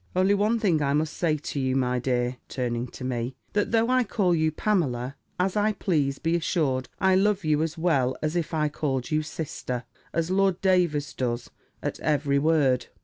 Only 0.15 0.33
one 0.33 0.57
thing 0.57 0.81
I 0.81 0.93
must 0.95 1.13
say 1.15 1.37
to 1.37 1.59
you, 1.59 1.75
my 1.75 1.99
dear," 1.99 2.37
turning 2.49 2.87
to 2.87 3.03
me, 3.03 3.35
"that 3.53 3.69
though 3.69 3.87
I 3.89 4.03
call 4.03 4.33
you 4.33 4.51
Pamela, 4.51 5.15
as 5.39 5.55
I 5.55 5.73
please, 5.73 6.17
be 6.17 6.35
assured, 6.35 6.89
I 6.99 7.13
love 7.13 7.45
you 7.45 7.61
as 7.61 7.77
well 7.77 8.17
as 8.19 8.35
if 8.35 8.51
I 8.51 8.67
called 8.67 9.11
you 9.11 9.21
sister, 9.21 9.83
as 10.11 10.31
Lord 10.31 10.59
Davers 10.59 11.13
does, 11.13 11.51
at 11.83 11.99
every 11.99 12.39
word." 12.39 12.87